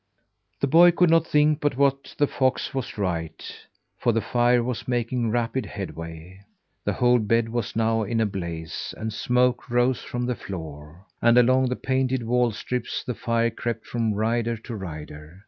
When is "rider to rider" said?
14.15-15.39